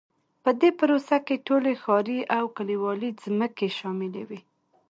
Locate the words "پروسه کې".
0.79-1.43